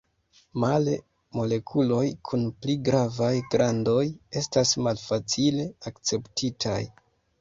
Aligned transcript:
Male, 0.61 0.93
molekuloj 1.39 2.07
kun 2.29 2.47
pli 2.63 2.75
gravaj 2.89 3.31
grandoj 3.57 4.01
estas 4.41 4.73
malfacile 4.89 5.69
akceptitaj. 5.93 6.81